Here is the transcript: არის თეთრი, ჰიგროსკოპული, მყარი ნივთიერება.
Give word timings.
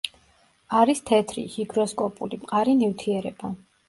არის 0.77 1.01
თეთრი, 1.09 1.43
ჰიგროსკოპული, 1.55 2.39
მყარი 2.47 2.73
ნივთიერება. 2.81 3.53